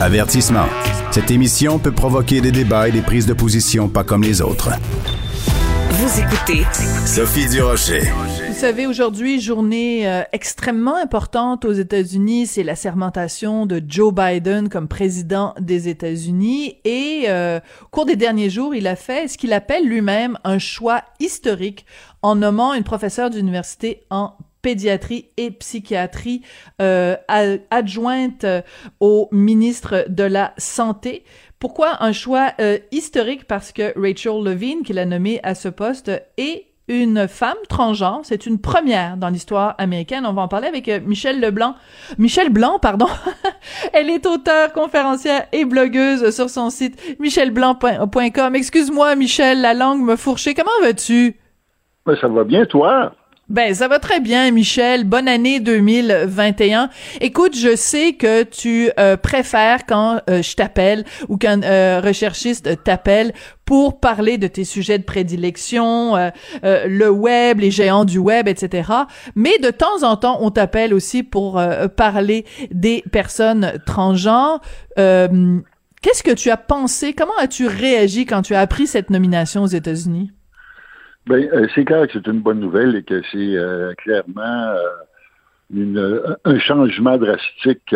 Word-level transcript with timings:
Avertissement. 0.00 0.66
Cette 1.12 1.30
émission 1.30 1.78
peut 1.78 1.92
provoquer 1.92 2.40
des 2.40 2.50
débats 2.50 2.88
et 2.88 2.92
des 2.92 3.00
prises 3.00 3.26
de 3.26 3.32
position 3.32 3.88
pas 3.88 4.02
comme 4.02 4.22
les 4.22 4.42
autres. 4.42 4.70
Vous 5.90 6.20
écoutez 6.20 6.64
Sophie 7.06 7.48
Durocher. 7.48 8.02
Vous 8.48 8.54
savez, 8.54 8.86
aujourd'hui, 8.88 9.40
journée 9.40 10.08
euh, 10.08 10.22
extrêmement 10.32 10.96
importante 10.96 11.64
aux 11.64 11.72
États-Unis, 11.72 12.48
c'est 12.48 12.64
la 12.64 12.74
sermentation 12.74 13.66
de 13.66 13.80
Joe 13.86 14.12
Biden 14.12 14.68
comme 14.68 14.88
président 14.88 15.54
des 15.60 15.88
États-Unis. 15.88 16.78
Et 16.84 17.26
euh, 17.28 17.60
au 17.82 17.88
cours 17.88 18.04
des 18.04 18.16
derniers 18.16 18.50
jours, 18.50 18.74
il 18.74 18.88
a 18.88 18.96
fait 18.96 19.28
ce 19.28 19.38
qu'il 19.38 19.52
appelle 19.52 19.86
lui-même 19.86 20.36
un 20.42 20.58
choix 20.58 21.02
historique 21.20 21.86
en 22.20 22.34
nommant 22.34 22.74
une 22.74 22.84
professeure 22.84 23.30
d'université 23.30 24.02
en 24.10 24.34
pédiatrie 24.64 25.26
et 25.36 25.50
psychiatrie 25.50 26.40
euh, 26.80 27.16
adjointe 27.70 28.44
euh, 28.44 28.62
au 28.98 29.28
ministre 29.30 30.06
de 30.08 30.24
la 30.24 30.54
Santé. 30.56 31.22
Pourquoi 31.58 32.02
un 32.02 32.12
choix 32.12 32.52
euh, 32.60 32.78
historique? 32.90 33.46
Parce 33.46 33.72
que 33.72 33.92
Rachel 33.94 34.42
Levine, 34.42 34.82
qui 34.82 34.94
l'a 34.94 35.04
nommée 35.04 35.38
à 35.42 35.54
ce 35.54 35.68
poste, 35.68 36.10
est 36.38 36.64
une 36.88 37.28
femme 37.28 37.58
transgenre. 37.68 38.22
C'est 38.22 38.46
une 38.46 38.58
première 38.58 39.18
dans 39.18 39.28
l'histoire 39.28 39.74
américaine. 39.76 40.24
On 40.24 40.32
va 40.32 40.40
en 40.40 40.48
parler 40.48 40.68
avec 40.68 40.88
Michel 41.04 41.40
Leblanc. 41.40 41.74
Michel 42.16 42.48
Blanc, 42.48 42.78
pardon. 42.78 43.08
Elle 43.92 44.08
est 44.08 44.24
auteure, 44.24 44.72
conférencière 44.72 45.46
et 45.52 45.66
blogueuse 45.66 46.34
sur 46.34 46.48
son 46.48 46.70
site 46.70 46.98
michelblanc.com. 47.20 48.54
Excuse-moi, 48.54 49.14
Michel, 49.14 49.60
la 49.60 49.74
langue 49.74 50.00
me 50.00 50.16
fourchait. 50.16 50.54
Comment 50.54 50.70
vas-tu? 50.80 51.36
Ben, 52.06 52.16
ça 52.18 52.28
va 52.28 52.44
bien, 52.44 52.64
toi? 52.64 53.12
Ben, 53.50 53.74
ça 53.74 53.88
va 53.88 53.98
très 53.98 54.20
bien, 54.20 54.50
Michel. 54.50 55.04
Bonne 55.04 55.28
année 55.28 55.60
2021. 55.60 56.88
Écoute, 57.20 57.54
je 57.54 57.76
sais 57.76 58.14
que 58.14 58.42
tu 58.42 58.90
euh, 58.98 59.18
préfères 59.18 59.84
quand 59.84 60.22
euh, 60.30 60.40
je 60.40 60.56
t'appelle 60.56 61.04
ou 61.28 61.36
qu'un 61.36 61.62
euh, 61.62 62.00
recherchiste 62.02 62.82
t'appelle 62.84 63.34
pour 63.66 64.00
parler 64.00 64.38
de 64.38 64.46
tes 64.46 64.64
sujets 64.64 64.98
de 64.98 65.04
prédilection, 65.04 66.16
le 66.62 67.08
web, 67.08 67.60
les 67.60 67.70
géants 67.70 68.04
du 68.04 68.18
web, 68.18 68.46
etc. 68.46 68.90
Mais 69.34 69.58
de 69.58 69.70
temps 69.70 70.02
en 70.02 70.16
temps, 70.16 70.36
on 70.42 70.50
t'appelle 70.50 70.92
aussi 70.92 71.22
pour 71.22 71.58
parler 71.96 72.44
des 72.70 73.02
personnes 73.10 73.72
transgenres. 73.86 74.60
Qu'est-ce 74.96 76.22
que 76.22 76.34
tu 76.34 76.50
as 76.50 76.58
pensé? 76.58 77.14
Comment 77.14 77.32
as-tu 77.40 77.66
réagi 77.66 78.26
quand 78.26 78.42
tu 78.42 78.54
as 78.54 78.60
appris 78.60 78.86
cette 78.86 79.08
nomination 79.08 79.62
aux 79.62 79.68
États-Unis? 79.68 80.30
Ben, 81.26 81.48
euh, 81.54 81.66
c'est 81.74 81.84
clair 81.84 82.06
que 82.06 82.12
c'est 82.12 82.26
une 82.26 82.40
bonne 82.40 82.60
nouvelle 82.60 82.96
et 82.96 83.02
que 83.02 83.22
c'est 83.32 83.56
euh, 83.56 83.94
clairement 83.94 84.42
euh, 84.42 84.78
une, 85.72 86.36
un 86.44 86.58
changement 86.58 87.16
drastique 87.16 87.94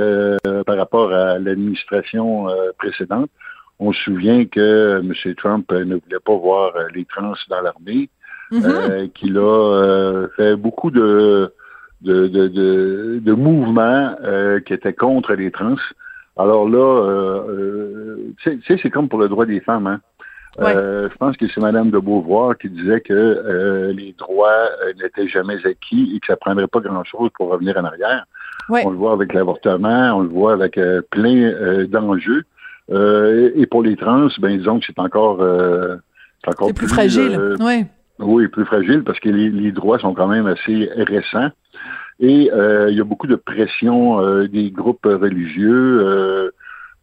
par 0.66 0.76
rapport 0.76 1.12
à 1.12 1.38
l'administration 1.38 2.46
précédente. 2.78 3.30
On 3.78 3.92
se 3.92 4.02
souvient 4.04 4.46
que 4.46 5.00
M. 5.00 5.34
Trump 5.36 5.70
ne 5.70 5.96
voulait 5.96 6.24
pas 6.24 6.36
voir 6.36 6.72
les 6.94 7.04
trans 7.04 7.34
dans 7.50 7.60
l'armée, 7.60 8.08
mm-hmm. 8.50 9.12
qu'il 9.12 9.36
a 9.38 10.26
fait 10.34 10.56
beaucoup 10.56 10.90
de, 10.90 11.52
de, 12.00 12.26
de, 12.26 12.48
de, 12.48 13.20
de 13.22 13.32
mouvements 13.32 14.16
qui 14.66 14.72
étaient 14.72 14.94
contre 14.94 15.34
les 15.34 15.50
trans. 15.50 15.76
Alors 16.38 16.68
là, 16.68 17.44
c'est 18.42 18.90
comme 18.90 19.08
pour 19.10 19.20
le 19.20 19.28
droit 19.28 19.44
des 19.44 19.60
femmes, 19.60 19.86
hein. 19.86 20.00
Euh, 20.60 21.08
je 21.10 21.16
pense 21.16 21.36
que 21.36 21.46
c'est 21.48 21.60
Madame 21.60 21.90
de 21.90 21.98
Beauvoir 21.98 22.56
qui 22.58 22.68
disait 22.68 23.00
que 23.00 23.12
euh, 23.12 23.92
les 23.92 24.14
droits 24.18 24.68
euh, 24.82 24.92
n'étaient 25.00 25.28
jamais 25.28 25.64
acquis 25.64 26.12
et 26.14 26.20
que 26.20 26.26
ça 26.26 26.36
prendrait 26.36 26.66
pas 26.66 26.80
grand-chose 26.80 27.30
pour 27.34 27.50
revenir 27.50 27.76
en 27.76 27.84
arrière. 27.84 28.24
On 28.68 28.90
le 28.90 28.96
voit 28.96 29.12
avec 29.12 29.32
l'avortement, 29.32 30.16
on 30.16 30.20
le 30.20 30.28
voit 30.28 30.52
avec 30.52 30.78
plein 31.10 31.86
d'enjeux. 31.86 32.44
et 32.90 33.66
pour 33.66 33.82
les 33.82 33.96
trans, 33.96 34.28
ben 34.40 34.58
disons 34.58 34.80
que 34.80 34.86
c'est 34.86 34.98
encore, 34.98 35.40
encore 36.46 36.74
plus, 36.74 36.88
fragile. 36.88 37.56
oui. 37.60 37.86
Oui, 38.18 38.48
plus 38.48 38.64
fragile 38.64 39.04
parce 39.04 39.20
que 39.20 39.28
les, 39.28 39.48
les, 39.48 39.70
droits 39.70 40.00
sont 40.00 40.12
quand 40.12 40.26
même 40.26 40.46
assez 40.46 40.90
récents. 40.96 41.50
Et 42.20 42.50
il 42.50 42.94
y 42.94 43.00
a 43.00 43.04
beaucoup 43.04 43.26
de 43.26 43.36
pression 43.36 44.42
des 44.44 44.70
groupes 44.70 45.06
religieux 45.06 46.52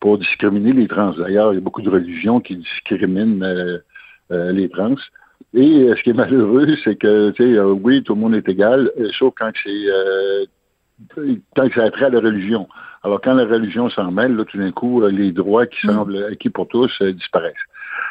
pour 0.06 0.20
discriminer 0.20 0.72
les 0.72 0.88
trans. 0.88 1.14
D'ailleurs, 1.18 1.52
il 1.52 1.56
y 1.56 1.58
a 1.58 1.62
beaucoup 1.62 1.82
de 1.82 1.90
religions 1.90 2.40
qui 2.40 2.58
discriminent 2.58 3.44
euh, 3.44 3.80
euh, 4.32 4.52
les 4.52 4.70
trans. 4.70 4.94
Et 5.56 5.80
euh, 5.80 5.96
ce 5.96 6.04
qui 6.04 6.12
est 6.12 6.14
malheureux, 6.14 6.68
c'est 6.84 6.96
que, 6.96 7.32
tu 7.32 7.56
sais, 7.56 7.60
oui, 7.60 8.04
tout 8.04 8.14
le 8.14 8.22
monde 8.22 8.36
est 8.36 8.48
égal, 8.48 8.92
sauf 9.18 9.34
quand 9.36 9.50
c'est 9.64 9.88
quand 11.56 11.74
ça 11.74 11.86
a 11.86 11.90
trait 11.90 12.06
à 12.06 12.10
la 12.10 12.20
religion. 12.20 12.68
Alors, 13.02 13.20
quand 13.20 13.34
la 13.34 13.46
religion 13.46 13.90
s'en 13.90 14.12
mêle, 14.12 14.36
là, 14.36 14.46
tout 14.46 14.60
d'un 14.60 14.72
coup, 14.72 15.04
les 15.08 15.32
droits 15.32 15.66
qui 15.66 15.88
mm. 15.88 15.92
semblent 15.92 16.24
acquis 16.32 16.52
pour 16.52 16.68
tous 16.68 17.02
disparaissent. 17.02 17.66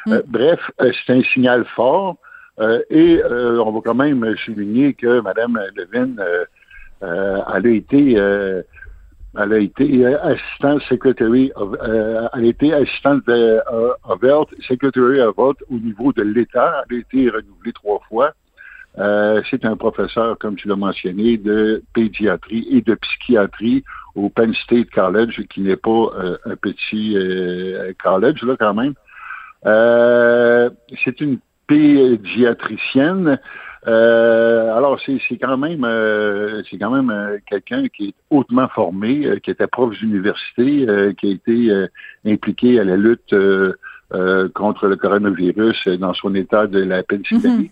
Mm. 0.06 0.16
bref, 0.26 0.58
c'est 1.06 1.12
un 1.12 1.22
signal 1.22 1.64
fort. 1.76 2.16
et 2.90 3.22
on 3.24 3.70
va 3.70 3.80
quand 3.84 3.94
même 3.94 4.36
souligner 4.44 4.94
que 4.94 5.20
Mme 5.20 5.60
Levin, 5.76 6.16
elle 7.00 7.66
a 7.66 7.70
été 7.70 8.16
elle 9.36 9.52
a 9.52 9.58
été 9.58 10.04
euh, 10.04 10.18
assistante 10.22 10.82
secretary 10.88 11.50
of, 11.56 11.76
euh, 11.82 12.28
elle 12.34 12.44
a 12.44 12.46
été 12.46 12.72
assistante 12.72 13.26
de, 13.26 13.60
of 14.04 14.22
Health, 14.22 14.48
secretary 14.66 15.20
of 15.20 15.36
au 15.38 15.54
niveau 15.70 16.12
de 16.12 16.22
l'État. 16.22 16.84
Elle 16.88 16.96
a 16.96 17.00
été 17.00 17.30
renouvelée 17.30 17.72
trois 17.72 18.00
fois. 18.08 18.32
Euh, 18.98 19.42
c'est 19.50 19.64
un 19.64 19.76
professeur, 19.76 20.38
comme 20.38 20.54
tu 20.54 20.68
l'as 20.68 20.76
mentionné, 20.76 21.36
de 21.36 21.82
pédiatrie 21.94 22.66
et 22.70 22.80
de 22.80 22.94
psychiatrie 22.94 23.82
au 24.14 24.28
Penn 24.28 24.54
State 24.54 24.90
College, 24.90 25.42
qui 25.50 25.62
n'est 25.62 25.76
pas 25.76 25.90
euh, 25.90 26.36
un 26.44 26.54
petit 26.54 27.16
college, 28.02 28.42
là, 28.44 28.56
quand 28.58 28.74
même. 28.74 28.94
c'est 31.04 31.20
une 31.20 31.38
pédiatricienne 31.66 33.40
euh, 33.86 34.74
alors, 34.74 34.98
c'est 35.04 35.18
quand 35.38 35.58
même 35.58 35.84
euh, 35.84 36.62
c'est 36.70 36.78
quand 36.78 36.90
même 36.90 37.10
euh, 37.10 37.38
quelqu'un 37.46 37.86
qui 37.88 38.08
est 38.08 38.14
hautement 38.30 38.68
formé, 38.68 39.40
qui 39.42 39.50
était 39.50 39.66
prof 39.66 39.90
d'université, 39.90 40.86
qui 41.18 41.28
a 41.28 41.30
été 41.30 41.86
impliqué 42.24 42.80
à 42.80 42.84
la 42.84 42.96
lutte 42.96 43.34
contre 44.54 44.86
le 44.86 44.96
coronavirus 44.96 45.88
dans 45.98 46.14
son 46.14 46.34
état 46.34 46.66
de 46.66 46.82
la 46.82 47.02
Pennsylvanie. 47.02 47.70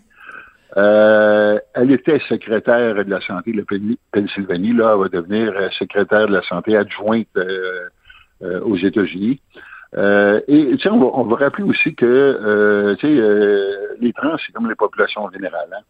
Mm-hmm. 0.76 1.60
elle 1.74 1.90
était 1.90 2.18
secrétaire 2.28 3.04
de 3.04 3.10
la 3.10 3.20
santé 3.20 3.52
de 3.52 3.58
la 3.58 3.96
Pennsylvanie. 4.12 4.72
Là, 4.72 4.94
elle 4.94 5.00
va 5.00 5.08
devenir 5.08 5.54
secrétaire 5.72 6.26
de 6.26 6.32
la 6.32 6.42
santé 6.42 6.76
adjointe 6.76 7.38
aux 8.40 8.76
États-Unis. 8.76 9.40
et 9.96 10.76
tu 10.76 10.88
on 10.88 11.20
on 11.20 11.24
va 11.24 11.36
rappeler 11.36 11.64
aussi 11.64 11.94
que 11.94 12.94
tu 12.98 13.06
sais, 13.06 13.98
les 14.00 14.12
trans, 14.12 14.36
c'est 14.44 14.52
comme 14.52 14.68
les 14.68 14.74
populations 14.74 15.30
générales. 15.30 15.72
Hein? 15.72 15.82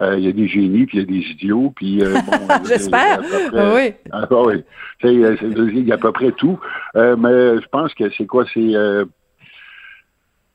Euh, 0.00 0.16
il 0.16 0.24
y 0.24 0.28
a 0.28 0.32
des 0.32 0.46
génies, 0.46 0.86
puis 0.86 0.98
il 0.98 1.00
y 1.00 1.02
a 1.02 1.06
des 1.06 1.26
idiots, 1.32 1.72
puis 1.74 2.02
euh, 2.02 2.14
J'espère. 2.68 3.20
oui. 3.52 3.94
Ah, 4.12 4.28
oui. 4.30 4.62
Il 5.02 5.86
y 5.86 5.92
a 5.92 5.94
à 5.94 5.98
peu 5.98 6.12
près 6.12 6.32
tout. 6.32 6.58
Euh, 6.96 7.16
mais 7.16 7.60
je 7.60 7.68
pense 7.68 7.92
que 7.94 8.04
c'est 8.16 8.26
quoi? 8.26 8.44
C'est 8.54 8.74
euh, 8.74 9.04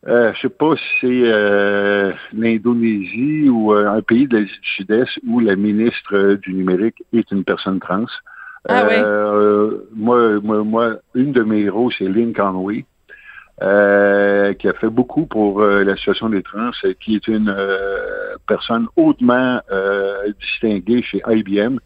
je 0.06 0.40
sais 0.42 0.50
pas 0.50 0.76
si 0.76 0.84
c'est 1.02 2.14
l'Indonésie 2.34 3.50
ou 3.50 3.72
un 3.72 4.02
pays 4.02 4.28
de 4.28 4.38
l'Asie 4.38 4.60
du 4.62 4.70
Sud-Est 4.76 5.20
où 5.28 5.40
la 5.40 5.56
ministre 5.56 6.36
du 6.42 6.54
numérique 6.54 7.04
est 7.14 7.30
une 7.32 7.44
personne 7.44 7.80
trans. 7.80 8.06
Ah, 8.68 8.86
oui. 8.90 8.96
moi, 9.94 10.40
moi, 10.42 10.64
moi, 10.64 10.96
une 11.16 11.34
de 11.34 11.44
mes 11.44 11.62
héros, 11.62 11.92
c'est 11.98 12.08
Lynn 12.08 12.34
Conway. 12.34 12.86
Euh, 13.62 14.56
qui 14.56 14.68
a 14.68 14.74
fait 14.74 14.90
beaucoup 14.90 15.28
pour 15.28 15.62
euh, 15.62 15.84
la 15.84 15.96
situation 15.96 16.28
des 16.28 16.42
trans, 16.42 16.72
qui 17.00 17.16
est 17.16 17.28
une 17.28 17.54
euh, 17.56 18.36
personne 18.48 18.88
hautement 18.96 19.62
distinguée 20.42 21.04
chez 21.04 21.22
IBM, 21.28 21.78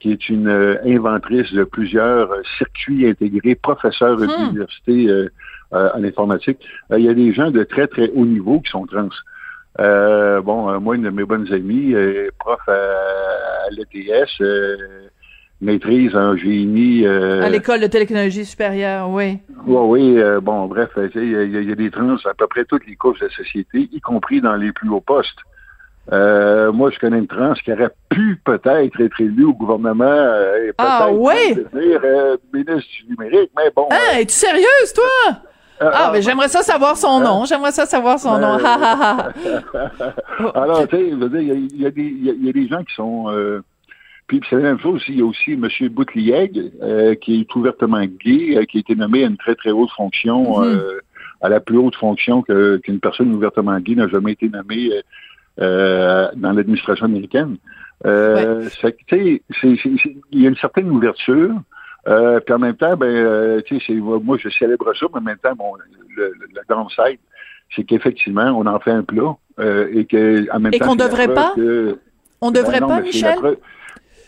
qui 0.00 0.12
est 0.12 0.28
une 0.30 0.48
inventrice 0.84 1.52
de 1.52 1.64
plusieurs 1.64 2.30
circuits 2.56 3.06
intégrés, 3.06 3.54
professeur 3.54 4.16
hmm. 4.16 4.26
d'université 4.26 5.28
en 5.72 6.02
informatique. 6.02 6.58
Il 6.96 7.04
y 7.04 7.08
a 7.08 7.14
des 7.14 7.34
gens 7.34 7.50
de 7.50 7.64
très, 7.64 7.86
très 7.86 8.10
haut 8.10 8.24
niveau 8.24 8.60
qui 8.60 8.70
sont 8.70 8.86
trans. 8.86 9.10
bon, 10.42 10.80
moi, 10.80 10.96
une 10.96 11.02
de 11.02 11.10
mes 11.10 11.24
bonnes 11.24 11.52
amies, 11.52 11.94
prof 12.38 12.60
à, 12.66 12.72
à 12.72 13.70
l'ETS, 13.70 14.42
maîtrise 15.60 16.16
en 16.16 16.36
génie. 16.36 17.06
Euh, 17.06 17.42
à 17.42 17.48
l'école 17.48 17.80
de 17.80 17.86
technologie 17.86 18.44
supérieure, 18.44 19.08
oui. 19.10 19.38
Oui, 19.66 19.76
oui. 19.84 20.18
Euh, 20.18 20.40
bon, 20.40 20.66
bref, 20.66 20.90
il 21.14 21.68
y, 21.68 21.72
a 21.72 21.74
des 21.74 21.90
trans 21.90 22.16
à 22.24 22.34
peu 22.34 22.46
près 22.46 22.64
toutes 22.64 22.86
les 22.86 22.96
couches 22.96 23.20
de 23.20 23.26
la 23.26 23.32
société, 23.32 23.88
y 23.92 24.00
compris 24.00 24.40
dans 24.40 24.56
les 24.56 24.72
plus 24.72 24.88
hauts 24.88 25.00
postes. 25.00 25.38
Euh, 26.12 26.72
moi, 26.72 26.90
je 26.90 26.98
connais 26.98 27.18
une 27.18 27.26
trans 27.26 27.52
qui 27.54 27.72
aurait 27.72 27.90
pu 28.08 28.40
peut-être 28.44 29.00
être 29.00 29.20
élue 29.20 29.44
au 29.44 29.52
gouvernement 29.52 30.26
et 30.64 30.72
ah, 30.78 31.08
oui? 31.12 31.54
devenir 31.54 32.00
ministre 32.52 32.90
du 33.02 33.10
numérique, 33.10 33.50
mais 33.56 33.70
bon. 33.76 33.86
Ah, 33.90 34.18
es-tu 34.18 34.34
sérieuse, 34.34 34.92
toi? 34.94 35.04
ah, 35.78 35.90
ah 35.92 36.10
mais 36.12 36.22
j'aimerais 36.22 36.48
ça 36.48 36.62
savoir 36.62 36.96
son 36.96 37.20
nom. 37.20 37.44
J'aimerais 37.44 37.72
ça 37.72 37.86
savoir 37.86 38.18
son 38.18 38.38
nom. 38.38 38.58
Alors, 40.54 40.88
tu 40.88 40.96
sais, 40.96 41.08
il 41.10 41.80
y, 41.80 41.86
a 41.86 41.90
des 42.52 42.66
gens 42.66 42.82
qui 42.82 42.94
sont 42.94 43.62
Puis 44.30 44.40
c'est 44.48 44.54
la 44.54 44.62
même 44.62 44.78
chose, 44.78 45.02
il 45.08 45.18
y 45.18 45.22
a 45.22 45.24
aussi 45.24 45.54
M. 45.54 45.68
Boutlieg, 45.88 46.70
euh, 46.82 47.16
qui 47.16 47.40
est 47.40 47.54
ouvertement 47.56 48.04
gay, 48.04 48.56
euh, 48.56 48.64
qui 48.64 48.76
a 48.76 48.80
été 48.80 48.94
nommé 48.94 49.24
à 49.24 49.26
une 49.26 49.36
très, 49.36 49.56
très 49.56 49.72
haute 49.72 49.90
fonction, 49.90 50.62
mm-hmm. 50.62 51.00
à 51.40 51.48
la 51.48 51.58
plus 51.58 51.78
haute 51.78 51.96
fonction 51.96 52.40
qu'une 52.42 53.00
personne 53.00 53.34
ouvertement 53.34 53.76
gay 53.80 53.96
n'a 53.96 54.06
jamais 54.06 54.32
été 54.32 54.48
nommée 54.48 54.90
dans 55.58 56.52
l'administration 56.52 57.06
américaine. 57.06 57.56
Euh, 58.06 58.68
il 58.84 59.40
y 60.30 60.46
a 60.46 60.48
une 60.48 60.56
certaine 60.56 60.88
ouverture. 60.90 61.50
Euh, 62.06 62.38
puis 62.38 62.54
en 62.54 62.60
même 62.60 62.76
temps, 62.76 62.96
ben, 62.96 63.08
euh, 63.08 63.60
moi, 64.22 64.38
je 64.38 64.48
célèbre 64.48 64.94
ça, 64.96 65.06
mais 65.12 65.18
en 65.18 65.22
même 65.22 65.38
temps, 65.38 65.56
bon, 65.56 65.72
le, 66.16 66.32
le 66.38 66.60
downside, 66.68 67.18
c'est 67.74 67.82
qu'effectivement, 67.82 68.46
on 68.56 68.64
en 68.66 68.78
fait 68.78 68.92
un 68.92 69.02
plat 69.02 69.36
euh, 69.58 69.88
et 69.92 70.04
que 70.04 70.46
en 70.54 70.60
même 70.60 70.72
et 70.72 70.78
qu'on 70.78 70.94
devrait 70.94 71.34
pas? 71.34 71.52
on 72.40 72.52
devrait 72.52 72.80
ben 72.80 72.86
pas, 72.86 73.00
Michel? 73.00 73.36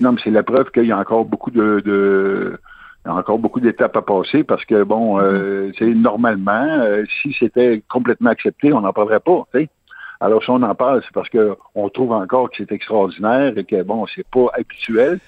Non, 0.01 0.13
mais 0.13 0.21
c'est 0.23 0.31
la 0.31 0.43
preuve 0.43 0.71
qu'il 0.71 0.87
y 0.87 0.93
a 0.93 0.99
encore 0.99 1.25
beaucoup 1.25 1.51
de, 1.51 1.81
de 1.85 2.59
il 3.05 3.09
y 3.09 3.11
a 3.11 3.15
encore 3.15 3.39
beaucoup 3.39 3.61
d'étapes 3.61 3.97
à 3.97 4.03
passer 4.03 4.45
parce 4.45 4.65
que 4.65 4.85
bon, 4.85 5.19
euh, 5.19 5.71
mm-hmm. 5.71 5.95
normalement, 5.95 6.67
euh, 6.81 7.05
si 7.21 7.35
c'était 7.39 7.83
complètement 7.89 8.31
accepté, 8.31 8.73
on 8.73 8.81
n'en 8.81 8.93
parlerait 8.93 9.21
pas. 9.21 9.45
Alors, 10.21 10.43
si 10.45 10.51
on 10.51 10.63
en 10.63 10.75
parle, 10.77 11.03
c'est 11.05 11.13
parce 11.13 11.29
qu'on 11.29 11.89
trouve 11.89 12.13
encore 12.13 12.49
que 12.51 12.57
c'est 12.59 12.71
extraordinaire 12.71 13.59
et 13.59 13.65
que, 13.65 13.83
bon, 13.83 14.07
c'est 14.15 14.27
pas 14.29 14.47
habituel. 14.55 15.19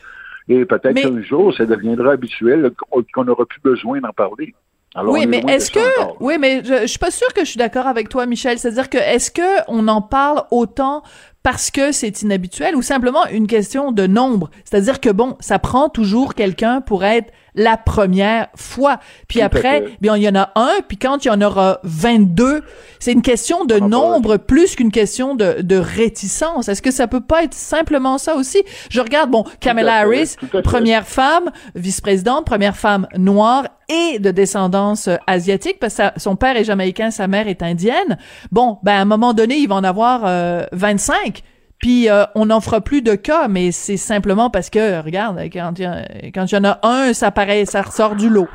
Et 0.49 0.65
peut-être 0.65 0.95
qu'un 0.95 1.21
jour, 1.23 1.53
ça 1.53 1.67
deviendra 1.67 2.13
habituel, 2.13 2.71
qu'on 3.13 3.25
n'aura 3.25 3.45
plus 3.45 3.61
besoin 3.61 4.01
d'en 4.01 4.13
parler. 4.13 4.55
oui, 5.03 5.27
mais 5.27 5.43
est-ce 5.49 5.73
que 5.73 5.81
oui, 6.21 6.37
mais 6.39 6.63
je, 6.63 6.83
je 6.83 6.87
suis 6.87 6.99
pas 7.01 7.11
sûr 7.11 7.27
que 7.35 7.41
je 7.41 7.51
suis 7.51 7.59
d'accord 7.59 7.89
avec 7.89 8.09
toi, 8.09 8.25
Michel. 8.27 8.59
C'est-à-dire 8.59 8.89
que 8.89 8.99
est-ce 8.99 9.33
que 9.33 9.69
on 9.69 9.89
en 9.89 10.01
parle 10.01 10.43
autant 10.53 11.03
parce 11.45 11.71
que 11.71 11.93
c'est 11.93 12.23
inhabituel 12.23 12.75
ou 12.75 12.81
simplement 12.81 13.27
une 13.27 13.47
question 13.47 13.93
de 13.93 14.07
nombre. 14.07 14.51
C'est-à-dire 14.65 14.99
que 14.99 15.11
bon, 15.11 15.37
ça 15.41 15.59
prend 15.59 15.91
toujours 15.91 16.35
quelqu'un 16.35 16.81
pour 16.81 17.05
être 17.05 17.33
la 17.55 17.77
première 17.77 18.49
fois. 18.57 18.99
Puis 19.29 19.41
après, 19.41 19.85
bien, 20.01 20.17
il 20.17 20.23
y 20.23 20.29
en 20.29 20.35
a 20.35 20.51
un, 20.57 20.81
puis 20.87 20.97
quand 20.97 21.25
il 21.25 21.29
y 21.29 21.31
en 21.31 21.41
aura 21.41 21.81
22, 21.85 22.63
c'est 22.99 23.13
une 23.13 23.23
question 23.23 23.65
de 23.65 23.79
nombre 23.79 24.37
plus 24.37 24.77
qu'une 24.77 24.91
question 24.91 25.35
de, 25.35 25.63
de 25.63 25.77
réticence. 25.77 26.69
Est-ce 26.69 26.83
que 26.83 26.91
ça 26.91 27.07
peut 27.07 27.21
pas 27.21 27.45
être 27.45 27.55
simplement 27.55 28.19
ça 28.19 28.35
aussi? 28.35 28.63
Je 28.91 29.01
regarde, 29.01 29.31
bon, 29.31 29.45
Kamala 29.61 29.99
Harris, 29.99 30.37
première 30.63 31.07
femme, 31.07 31.51
vice-présidente, 31.75 32.45
première 32.47 32.77
femme 32.77 33.07
noire 33.17 33.69
et 33.89 34.19
de 34.19 34.31
descendance 34.31 35.09
euh, 35.09 35.17
asiatique, 35.27 35.79
parce 35.79 35.97
que 35.97 36.03
son 36.17 36.37
père 36.37 36.57
est 36.57 36.65
jamaïcain, 36.65 37.11
sa 37.11 37.29
mère 37.29 37.49
est 37.49 37.63
indienne. 37.63 38.19
Bon, 38.51 38.79
ben 38.83 38.93
à 38.93 39.01
un 39.01 39.05
moment 39.05 39.35
donné, 39.35 39.57
il 39.57 39.69
va 39.69 39.77
en 39.77 39.85
avoir 39.85 40.23
euh, 40.25 40.65
25. 40.73 41.43
Puis 41.85 42.09
euh, 42.09 42.25
on 42.35 42.47
n'en 42.47 42.63
fera 42.63 42.81
plus 42.81 43.03
de 43.03 43.15
cas, 43.15 43.47
mais 43.47 43.71
c'est 43.71 43.99
simplement 43.99 44.49
parce 44.49 44.71
que, 44.71 45.05
regarde, 45.05 45.39
quand 45.53 45.79
il 45.79 45.85
y, 45.85 46.57
en 46.57 46.65
a 46.65 46.79
un, 46.83 47.13
ça 47.13 47.31
paraît, 47.31 47.67
ça 47.67 47.83
ressort 47.83 48.17
du 48.17 48.31
lot. 48.31 48.49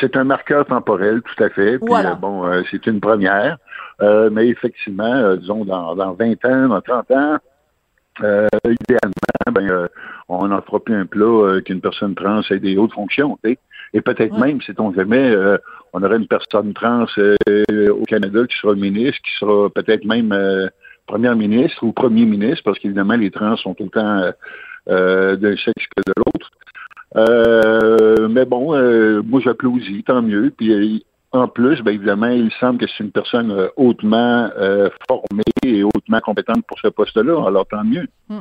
C'est 0.00 0.16
un 0.16 0.24
marqueur 0.24 0.64
temporel, 0.64 1.20
tout 1.20 1.44
à 1.44 1.50
fait. 1.50 1.78
Puis, 1.78 1.94
euh, 1.94 2.14
bon, 2.14 2.46
euh, 2.46 2.62
c'est 2.70 2.86
une 2.86 2.98
première. 2.98 3.58
mais 4.00 4.48
effectivement, 4.48 5.36
disons, 5.36 5.66
dans, 5.66 6.14
20 6.14 6.42
ans, 6.46 6.68
dans 6.68 6.80
30 6.80 7.10
ans, 7.10 7.36
idéalement, 8.64 9.52
ben, 9.52 9.88
on 10.30 10.48
n'en 10.48 10.62
fera 10.62 10.80
plus 10.80 10.94
un 10.94 11.04
plat 11.04 11.60
qu'une 11.60 11.82
personne 11.82 12.14
trans 12.14 12.40
ait 12.50 12.58
des 12.58 12.78
hautes 12.78 12.94
fonctions. 12.94 13.38
Et 13.44 14.00
peut-être 14.00 14.38
même, 14.38 14.62
si 14.62 14.72
on 14.78 14.94
jamais, 14.94 15.36
on 15.92 16.02
aurait 16.02 16.16
une 16.16 16.26
personne 16.26 16.72
trans 16.72 17.04
au 17.18 18.04
Canada 18.08 18.46
qui 18.46 18.56
sera 18.56 18.74
ministre, 18.74 19.20
qui 19.24 19.36
sera 19.38 19.68
peut-être 19.68 20.06
même 20.06 20.32
première 21.06 21.36
ministre 21.36 21.84
ou 21.84 21.92
premier 21.92 22.24
ministre, 22.24 22.62
parce 22.64 22.78
qu'évidemment, 22.78 23.16
les 23.16 23.30
trans 23.30 23.56
sont 23.56 23.74
temps 23.74 24.18
euh, 24.18 24.32
euh 24.88 25.36
d'un 25.36 25.56
sexe 25.56 25.86
que 25.96 26.02
de 26.06 26.12
l'autre. 26.16 26.50
Euh, 27.16 28.28
mais 28.28 28.44
bon, 28.44 28.74
euh, 28.74 29.22
moi 29.22 29.40
j'applaudis, 29.40 30.02
tant 30.04 30.22
mieux. 30.22 30.52
Puis 30.56 31.04
en 31.32 31.48
plus, 31.48 31.80
bien 31.82 31.94
évidemment, 31.94 32.28
il 32.28 32.50
semble 32.60 32.78
que 32.78 32.86
c'est 32.86 33.02
une 33.02 33.10
personne 33.10 33.50
euh, 33.50 33.68
hautement 33.76 34.50
euh, 34.58 34.90
formée 35.08 35.42
et 35.64 35.82
hautement 35.82 36.20
compétente 36.20 36.62
pour 36.66 36.78
ce 36.78 36.88
poste-là. 36.88 37.46
Alors, 37.46 37.66
tant 37.66 37.84
mieux. 37.84 38.06
Hmm. 38.28 38.40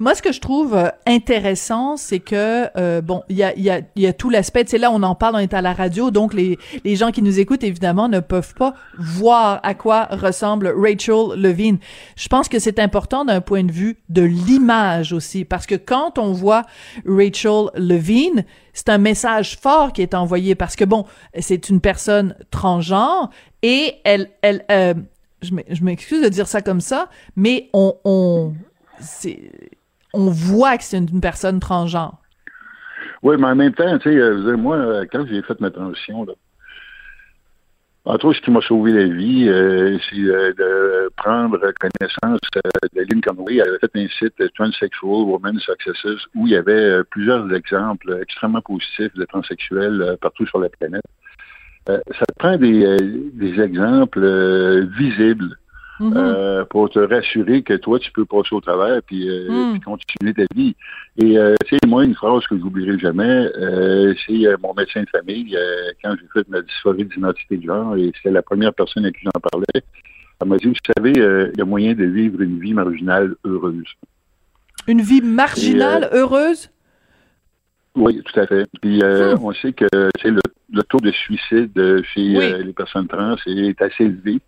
Moi, 0.00 0.14
ce 0.14 0.22
que 0.22 0.32
je 0.32 0.40
trouve 0.40 0.74
euh, 0.74 0.88
intéressant, 1.06 1.96
c'est 1.96 2.18
que, 2.18 3.00
bon, 3.00 3.22
il 3.28 3.36
y 3.36 3.44
a, 3.44 3.56
y, 3.56 3.70
a, 3.70 3.80
y 3.94 4.06
a 4.06 4.12
tout 4.12 4.28
l'aspect, 4.28 4.64
tu 4.64 4.72
sais, 4.72 4.78
là, 4.78 4.90
on 4.90 5.02
en 5.02 5.14
parle, 5.14 5.36
on 5.36 5.38
est 5.38 5.54
à 5.54 5.62
la 5.62 5.72
radio, 5.72 6.10
donc 6.10 6.34
les, 6.34 6.58
les 6.84 6.96
gens 6.96 7.12
qui 7.12 7.22
nous 7.22 7.38
écoutent, 7.38 7.64
évidemment, 7.64 8.08
ne 8.08 8.20
peuvent 8.20 8.54
pas 8.54 8.74
voir 8.98 9.60
à 9.62 9.74
quoi 9.74 10.08
ressemble 10.10 10.74
Rachel 10.76 11.40
Levine. 11.40 11.78
Je 12.16 12.28
pense 12.28 12.48
que 12.48 12.58
c'est 12.58 12.78
important 12.78 13.24
d'un 13.24 13.40
point 13.40 13.62
de 13.62 13.72
vue 13.72 13.98
de 14.08 14.22
l'image 14.22 15.12
aussi, 15.12 15.44
parce 15.44 15.66
que 15.66 15.76
quand 15.76 16.18
on 16.18 16.32
voit 16.32 16.62
Rachel 17.06 17.66
Levine, 17.76 18.44
c'est 18.72 18.88
un 18.88 18.98
message 18.98 19.58
fort 19.58 19.92
qui 19.92 20.02
est 20.02 20.14
envoyé 20.14 20.54
parce 20.54 20.76
que 20.76 20.84
bon, 20.84 21.06
c'est 21.38 21.68
une 21.68 21.80
personne 21.80 22.34
transgenre 22.50 23.30
et 23.62 23.94
elle, 24.04 24.28
elle, 24.42 24.64
euh, 24.70 24.94
je 25.42 25.84
m'excuse 25.84 26.22
de 26.22 26.28
dire 26.28 26.46
ça 26.46 26.62
comme 26.62 26.80
ça, 26.80 27.08
mais 27.36 27.68
on, 27.72 27.94
on, 28.04 28.52
on 30.14 30.30
voit 30.30 30.78
que 30.78 30.84
c'est 30.84 30.98
une, 30.98 31.20
personne 31.20 31.60
transgenre. 31.60 32.18
Oui, 33.22 33.36
mais 33.38 33.46
en 33.46 33.54
même 33.54 33.72
temps, 33.72 33.98
tu 33.98 34.10
sais, 34.10 34.16
euh, 34.16 34.56
moi, 34.56 34.76
euh, 34.76 35.06
quand 35.10 35.24
j'ai 35.26 35.42
fait 35.42 35.60
ma 35.60 35.70
transition, 35.70 36.24
là, 36.24 36.32
entre 38.04 38.24
autres, 38.26 38.38
ce 38.38 38.42
qui 38.42 38.50
m'a 38.50 38.60
sauvé 38.62 38.92
la 38.92 39.04
vie, 39.04 39.48
euh, 39.48 39.96
c'est 40.10 40.18
euh, 40.18 40.52
de 40.54 41.10
prendre 41.16 41.60
connaissance 41.78 42.40
euh, 42.56 42.88
de 42.94 43.02
Lynn 43.02 43.20
Conway. 43.20 43.56
Elle 43.56 43.68
avait 43.68 43.78
fait 43.78 43.90
un 43.94 44.08
site 44.08 44.54
Transsexual 44.54 45.22
Women 45.22 45.60
Successes 45.60 46.26
où 46.34 46.48
il 46.48 46.52
y 46.52 46.56
avait 46.56 47.04
plusieurs 47.04 47.52
exemples 47.54 48.18
extrêmement 48.20 48.60
positifs 48.60 49.14
de 49.14 49.24
transsexuels 49.24 50.16
partout 50.20 50.46
sur 50.46 50.58
la 50.58 50.68
planète. 50.68 51.04
ça 51.86 52.24
prend 52.38 52.56
des, 52.56 52.98
des 53.34 53.60
exemples 53.60 54.20
visibles 54.98 55.56
Mm-hmm. 56.00 56.16
Euh, 56.16 56.64
pour 56.64 56.88
te 56.90 56.98
rassurer 56.98 57.62
que 57.62 57.74
toi, 57.74 57.98
tu 57.98 58.10
peux 58.12 58.24
passer 58.24 58.54
au 58.54 58.60
travers 58.60 59.02
puis, 59.02 59.28
euh, 59.28 59.74
mm. 59.74 59.80
continuer 59.80 60.34
ta 60.34 60.44
vie. 60.54 60.74
Et 61.18 61.38
euh, 61.38 61.54
tu 61.66 61.76
sais, 61.76 61.86
moi, 61.86 62.04
une 62.04 62.14
phrase 62.14 62.46
que 62.46 62.56
je 62.56 62.62
n'oublierai 62.62 62.98
jamais, 62.98 63.48
c'est 64.26 64.62
mon 64.62 64.74
médecin 64.74 65.02
de 65.02 65.08
famille, 65.10 65.56
quand 66.02 66.14
j'ai 66.18 66.26
fait 66.32 66.48
ma 66.48 66.62
dysphorie 66.62 67.04
d'identité 67.04 67.58
de 67.58 67.64
genre, 67.64 67.96
et 67.96 68.10
c'était 68.16 68.30
la 68.30 68.42
première 68.42 68.72
personne 68.72 69.04
à 69.04 69.10
qui 69.10 69.20
j'en 69.24 69.40
parlais, 69.50 69.84
elle 70.40 70.48
m'a 70.48 70.56
dit, 70.56 70.66
vous 70.66 70.74
savez, 70.96 71.12
il 71.14 71.58
y 71.58 71.60
a 71.60 71.64
moyen 71.64 71.94
de 71.94 72.04
vivre 72.04 72.40
une 72.40 72.58
vie 72.58 72.74
marginale 72.74 73.34
heureuse. 73.44 73.88
Une 74.88 75.02
vie 75.02 75.20
marginale 75.20 76.08
heureuse? 76.12 76.70
Oui, 77.94 78.20
tout 78.24 78.40
à 78.40 78.46
fait. 78.46 78.66
Puis 78.80 79.00
hmm. 79.00 79.38
on 79.42 79.52
sait 79.52 79.72
que 79.74 79.86
le, 79.92 80.40
le 80.72 80.82
taux 80.84 80.98
de 80.98 81.12
suicide 81.12 82.02
chez 82.14 82.62
les 82.64 82.72
personnes 82.72 83.06
trans 83.06 83.36
est 83.46 83.80
assez 83.82 84.04
élevé. 84.04 84.40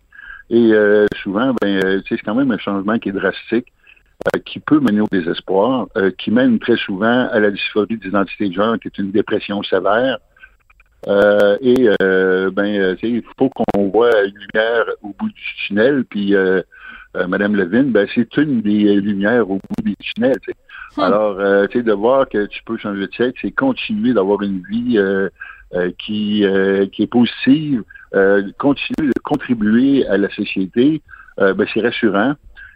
Et 0.49 0.73
euh, 0.73 1.05
souvent, 1.23 1.53
ben, 1.61 1.79
euh, 1.83 2.01
c'est 2.07 2.17
quand 2.19 2.35
même 2.35 2.51
un 2.51 2.57
changement 2.57 2.99
qui 2.99 3.09
est 3.09 3.13
drastique, 3.13 3.67
euh, 4.27 4.39
qui 4.45 4.59
peut 4.59 4.79
mener 4.79 5.01
au 5.01 5.07
désespoir, 5.11 5.87
qui 6.17 6.31
mène 6.31 6.59
très 6.59 6.77
souvent 6.77 7.27
à 7.29 7.39
la 7.39 7.51
dysphorie 7.51 7.97
d'identité 7.97 8.49
de 8.49 8.53
genre, 8.53 8.79
qui 8.79 8.87
est 8.87 8.97
une 8.97 9.11
dépression 9.11 9.61
sévère. 9.63 10.19
et 11.61 11.89
ben, 11.99 12.97
il 13.01 13.23
faut 13.37 13.49
qu'on 13.49 13.89
voit 13.89 14.23
une 14.23 14.35
lumière 14.35 14.85
au 15.01 15.13
bout 15.19 15.27
du 15.27 15.55
tunnel, 15.67 16.05
puis 16.05 16.33
Madame 17.27 17.55
Levine, 17.55 17.91
ben, 17.91 18.07
c'est 18.13 18.37
une 18.37 18.61
des 18.61 18.95
lumières 18.95 19.49
au 19.49 19.55
bout 19.55 19.83
du 19.83 19.95
tunnel. 19.97 20.37
Hmm. 20.95 21.01
Alors, 21.01 21.67
tu 21.69 21.79
sais, 21.79 21.83
de 21.83 21.91
voir 21.91 22.29
que 22.29 22.45
tu 22.45 22.63
peux 22.63 22.77
changer 22.77 23.07
de 23.07 23.13
sexe, 23.13 23.39
c'est 23.41 23.51
continuer 23.51 24.13
d'avoir 24.13 24.41
une 24.43 24.61
vie 24.69 24.97
qui, 25.97 26.45
qui 26.91 27.03
est 27.03 27.11
positive, 27.11 27.83
euh, 28.13 28.43
continuer 28.57 29.09
de 29.09 29.19
contribuer 29.23 30.05
à 30.07 30.17
la 30.17 30.29
société, 30.29 31.01
euh, 31.39 31.53
ben, 31.53 31.67
c'est 31.73 31.81
rassurant. 31.81 32.33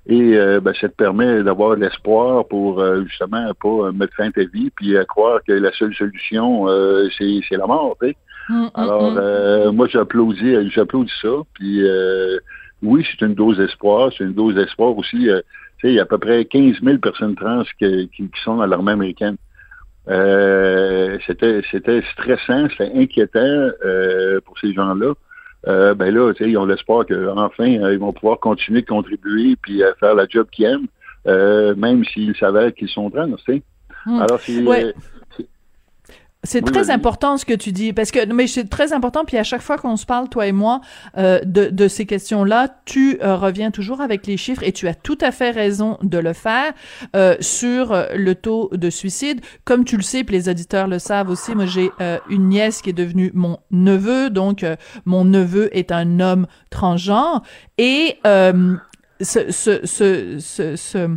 Et 0.07 0.37
euh, 0.37 0.59
ben, 0.59 0.73
ça 0.79 0.89
te 0.89 0.95
permet 0.95 1.43
d'avoir 1.43 1.75
de 1.75 1.81
l'espoir 1.81 2.47
pour 2.47 2.83
justement 3.05 3.51
pas 3.61 3.91
mettre 3.91 4.15
fin 4.15 4.29
à 4.29 4.31
ta 4.31 4.43
vie 4.45 4.71
puis 4.75 4.97
à 4.97 5.05
croire 5.05 5.39
que 5.45 5.51
la 5.51 5.71
seule 5.73 5.93
solution 5.93 6.67
c'est 7.17 7.57
la 7.57 7.67
mort. 7.67 7.95
Tu 8.01 8.15
mm, 8.49 8.55
mm, 8.55 8.69
Alors 8.73 9.11
mm. 9.11 9.75
moi 9.75 9.87
j'applaudis 9.87 10.71
j'applaudis 10.71 11.13
ça. 11.21 11.29
Puis 11.53 11.83
oui, 12.81 13.05
c'est 13.11 13.25
une 13.25 13.35
dose 13.35 13.57
d'espoir, 13.57 14.11
c'est 14.17 14.23
une 14.23 14.33
dose 14.33 14.55
d'espoir 14.55 14.97
aussi. 14.97 15.27
il 15.83 15.91
y 15.91 15.99
a 15.99 16.03
à 16.03 16.05
peu 16.05 16.17
près 16.17 16.45
15 16.45 16.77
000 16.81 16.97
personnes 16.97 17.35
trans 17.35 17.63
qui, 17.77 18.09
qui 18.15 18.29
sont 18.43 18.55
dans 18.55 18.65
l'armée 18.65 18.93
américaine. 18.93 19.35
C'était 21.27 21.61
c'était 21.71 22.01
stressant, 22.13 22.67
c'était 22.69 22.91
inquiétant 22.95 23.69
pour 24.45 24.57
ces 24.59 24.73
gens-là. 24.73 25.13
Euh, 25.67 25.93
ben 25.93 26.13
là, 26.13 26.31
ils 26.39 26.57
ont 26.57 26.65
l'espoir 26.65 27.05
qu'enfin, 27.05 27.81
euh, 27.81 27.93
ils 27.93 27.99
vont 27.99 28.13
pouvoir 28.13 28.39
continuer 28.39 28.81
de 28.81 28.87
contribuer 28.87 29.55
puis 29.61 29.81
faire 29.99 30.15
la 30.15 30.25
job 30.27 30.47
qu'ils 30.51 30.65
aiment, 30.65 30.87
euh, 31.27 31.75
même 31.75 32.05
s'ils 32.05 32.35
savaient 32.37 32.71
qu'ils 32.71 32.89
sont 32.89 33.09
trans. 33.09 33.27
Hmm. 34.05 34.21
Alors, 34.21 34.39
c'est... 36.43 36.61
Très 36.61 36.89
important 36.89 37.35
ce 37.37 37.43
que 37.43 37.53
tu 37.53 37.73
dis 37.73 37.91
parce 37.91 38.11
que 38.11 38.25
mais 38.31 38.47
c'est 38.47 38.69
très 38.69 38.93
important 38.93 39.25
puis 39.25 39.37
à 39.37 39.43
chaque 39.43 39.61
fois 39.61 39.77
qu'on 39.77 39.97
se 39.97 40.05
parle 40.05 40.29
toi 40.29 40.47
et 40.47 40.53
moi 40.53 40.79
euh, 41.17 41.41
de, 41.43 41.65
de 41.67 41.87
ces 41.89 42.05
questions-là, 42.05 42.69
tu 42.85 43.17
euh, 43.21 43.35
reviens 43.35 43.71
toujours 43.71 43.99
avec 43.99 44.25
les 44.25 44.37
chiffres 44.37 44.63
et 44.63 44.71
tu 44.71 44.87
as 44.87 44.93
tout 44.93 45.17
à 45.19 45.31
fait 45.31 45.51
raison 45.51 45.97
de 46.01 46.17
le 46.17 46.31
faire 46.31 46.73
euh, 47.15 47.35
sur 47.41 47.91
euh, 47.91 48.05
le 48.15 48.35
taux 48.35 48.69
de 48.71 48.89
suicide. 48.89 49.41
Comme 49.65 49.83
tu 49.83 49.97
le 49.97 50.01
sais, 50.01 50.23
puis 50.23 50.35
les 50.35 50.47
auditeurs 50.47 50.87
le 50.87 50.99
savent 50.99 51.29
aussi, 51.29 51.53
moi 51.55 51.65
j'ai 51.65 51.91
une 52.29 52.49
nièce 52.49 52.81
qui 52.81 52.91
est 52.91 52.93
devenue 52.93 53.31
mon 53.33 53.57
neveu, 53.71 54.29
donc 54.29 54.65
mon 55.05 55.25
neveu 55.25 55.75
est 55.75 55.91
un 55.91 56.19
homme 56.19 56.47
transgenre 56.69 57.43
et 57.77 58.17
ce, 59.21 59.51
ce, 59.51 59.85
ce, 59.85 60.39
ce, 60.39 60.75
ce, 60.75 61.09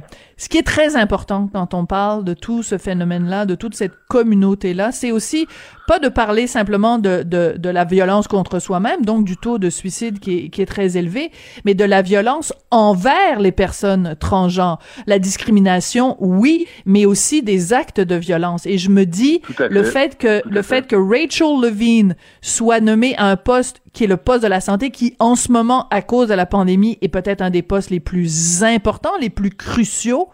qui 0.49 0.59
est 0.59 0.67
très 0.67 0.97
important 0.97 1.49
quand 1.53 1.75
on 1.75 1.87
parle 1.87 2.25
de 2.25 2.35
tout 2.35 2.63
ce 2.63 2.79
phénomène-là, 2.79 3.47
de 3.47 3.55
toute 3.55 3.75
cette 3.75 3.93
communauté-là, 4.09 4.93
c'est 4.93 5.13
aussi 5.13 5.47
pas 5.87 5.99
de 5.99 6.09
parler 6.09 6.47
simplement 6.47 6.99
de, 6.99 7.23
de, 7.23 7.55
de 7.59 7.69
la 7.69 7.85
violence 7.85 8.29
contre 8.29 8.59
soi-même, 8.59 9.05
donc 9.05 9.25
du 9.25 9.37
taux 9.37 9.59
de 9.59 9.69
suicide 9.69 10.21
qui 10.21 10.39
est, 10.39 10.49
qui 10.49 10.63
est 10.63 10.67
très 10.67 10.97
élevé, 10.97 11.31
mais 11.65 11.75
de 11.75 11.85
la 11.85 12.03
violence 12.03 12.53
envers 12.71 13.41
les 13.41 13.53
personnes 13.53 14.17
transgenres. 14.19 14.79
La 15.07 15.19
discrimination, 15.19 16.17
oui, 16.21 16.67
mais 16.87 17.05
aussi 17.05 17.43
des 17.43 17.73
actes 17.73 18.01
de 18.01 18.15
violence. 18.15 18.67
Et 18.67 18.79
je 18.79 18.91
me 18.91 19.05
dis, 19.05 19.43
le 19.59 19.83
fait 19.83 20.17
que, 20.17 20.43
le 20.49 20.63
fait, 20.63 20.87
que 20.87 20.97
Rachel 20.97 21.61
Levine 21.61 22.17
soit 22.41 22.81
nommée 22.81 23.15
à 23.17 23.27
un 23.27 23.37
poste 23.37 23.83
qui 23.93 24.05
est 24.05 24.07
le 24.07 24.17
poste 24.17 24.43
de 24.43 24.49
la 24.49 24.61
santé, 24.61 24.91
qui 24.91 25.15
en 25.19 25.37
ce 25.37 25.53
moment, 25.53 25.87
à 25.91 26.01
cause 26.01 26.29
de 26.29 26.35
la 26.35 26.47
pandémie, 26.47 26.99
est 27.03 27.09
peut-être 27.09 27.43
un 27.43 27.51
des 27.51 27.63
postes 27.63 27.91
les 27.91 28.01
plus 28.01 28.63
importants, 28.63 29.13
les 29.21 29.31
plus 29.31 29.51
cruciaux, 29.51 30.29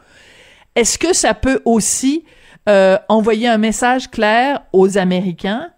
est-ce 0.75 0.98
que 0.98 1.12
ça 1.12 1.34
peut 1.34 1.60
aussi 1.64 2.25
euh, 2.68 2.98
envoyer 3.08 3.48
un 3.48 3.58
message 3.58 4.10
clair 4.10 4.60
aux 4.72 4.98
Américains? 4.98 5.70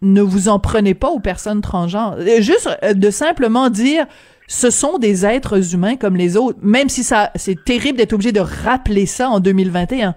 Ne 0.00 0.22
vous 0.22 0.48
en 0.48 0.60
prenez 0.60 0.94
pas 0.94 1.08
aux 1.08 1.18
personnes 1.18 1.60
transgenres. 1.60 2.16
Euh, 2.18 2.40
juste 2.40 2.68
euh, 2.84 2.94
de 2.94 3.10
simplement 3.10 3.68
dire 3.68 4.06
ce 4.46 4.70
sont 4.70 4.98
des 4.98 5.26
êtres 5.26 5.74
humains 5.74 5.96
comme 5.96 6.16
les 6.16 6.36
autres, 6.36 6.58
même 6.62 6.88
si 6.88 7.02
ça 7.02 7.30
c'est 7.34 7.64
terrible 7.64 7.98
d'être 7.98 8.12
obligé 8.12 8.32
de 8.32 8.40
rappeler 8.40 9.06
ça 9.06 9.28
en 9.28 9.40
2021. 9.40 10.14